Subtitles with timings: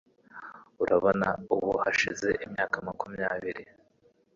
[0.83, 3.63] Urabona ubu hashize imyaka makumyabiri